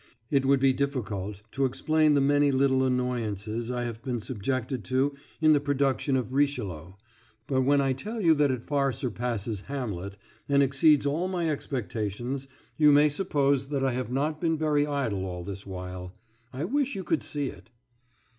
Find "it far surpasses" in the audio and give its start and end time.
8.49-9.61